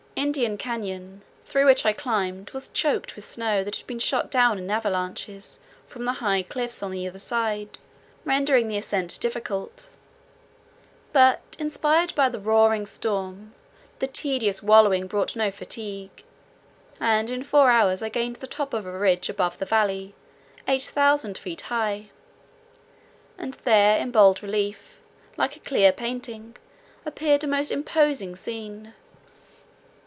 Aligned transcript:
Indian 0.13 0.55
Cañon, 0.55 1.21
through 1.47 1.65
which 1.65 1.83
I 1.83 1.93
climbed, 1.93 2.51
was 2.51 2.67
choked 2.67 3.15
with 3.15 3.25
snow 3.25 3.63
that 3.63 3.77
had 3.77 3.87
been 3.87 3.97
shot 3.97 4.29
down 4.29 4.59
in 4.59 4.69
avalanches 4.69 5.59
from 5.87 6.05
the 6.05 6.13
high 6.13 6.43
cliffs 6.43 6.83
on 6.83 6.93
either 6.93 7.17
side, 7.17 7.79
rendering 8.23 8.67
the 8.67 8.77
ascent 8.77 9.17
difficult; 9.19 9.89
but 11.11 11.41
inspired 11.57 12.13
by 12.13 12.29
the 12.29 12.39
roaring 12.41 12.85
storm, 12.85 13.55
the 13.97 14.05
tedious 14.05 14.61
wallowing 14.61 15.07
brought 15.07 15.35
no 15.35 15.49
fatigue, 15.49 16.23
and 16.99 17.31
in 17.31 17.41
four 17.41 17.71
hours 17.71 18.03
I 18.03 18.09
gained 18.09 18.35
the 18.35 18.47
top 18.47 18.75
of 18.75 18.85
a 18.85 18.99
ridge 18.99 19.27
above 19.27 19.57
the 19.57 19.65
valley, 19.65 20.13
8000 20.67 21.35
feet 21.37 21.61
high. 21.61 22.11
And 23.39 23.55
there 23.65 23.97
in 23.97 24.11
bold 24.11 24.43
relief, 24.43 24.99
like 25.35 25.55
a 25.55 25.59
clear 25.61 25.91
painting, 25.91 26.57
appeared 27.07 27.43
a 27.43 27.47
most 27.47 27.71
imposing 27.71 28.35
scene. 28.35 28.93